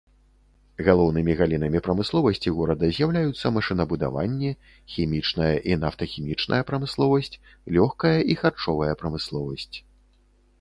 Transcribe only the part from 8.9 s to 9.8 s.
прамысловасць.